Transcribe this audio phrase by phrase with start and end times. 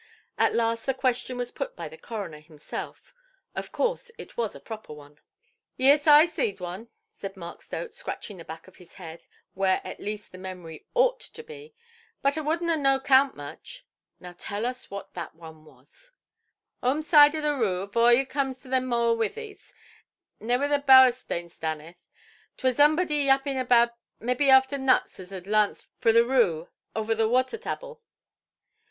[0.35, 3.13] At last the question was put by the coroner himself.
[3.53, 5.19] Of course it was a proper one.
[5.77, 9.99] "Yees, I zeed wan", said Mark Stote, scratching the back of his head (where at
[9.99, 11.75] least the memory ought to be);
[12.23, 13.85] "but a wadnʼt of no 'count much".
[14.19, 16.09] "Now tell us where that one was".
[16.81, 19.71] "Homezide of the rue, avore you coams to them hoar–witheys,
[20.39, 22.09] naigh whur the bower–stone stanneth.
[22.57, 27.29] 'Twur zumbawdy yaping about mebbe after nuts as had lanced fro' the rue auver the
[27.29, 28.01] water–tabble".